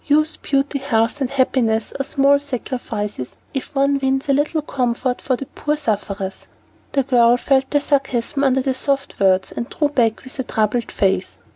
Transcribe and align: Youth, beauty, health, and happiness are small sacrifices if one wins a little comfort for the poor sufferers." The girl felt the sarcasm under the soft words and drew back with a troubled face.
Youth, 0.07 0.41
beauty, 0.41 0.79
health, 0.79 1.21
and 1.21 1.29
happiness 1.29 1.93
are 1.99 2.03
small 2.03 2.39
sacrifices 2.39 3.35
if 3.53 3.75
one 3.75 3.99
wins 4.01 4.27
a 4.27 4.33
little 4.33 4.63
comfort 4.63 5.21
for 5.21 5.35
the 5.35 5.45
poor 5.45 5.75
sufferers." 5.77 6.47
The 6.93 7.03
girl 7.03 7.37
felt 7.37 7.69
the 7.69 7.79
sarcasm 7.79 8.43
under 8.43 8.61
the 8.61 8.73
soft 8.73 9.19
words 9.19 9.51
and 9.51 9.69
drew 9.69 9.89
back 9.89 10.23
with 10.23 10.39
a 10.39 10.43
troubled 10.43 10.91
face. 10.91 11.37